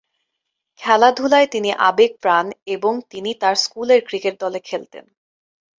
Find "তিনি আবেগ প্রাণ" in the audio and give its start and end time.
1.47-2.45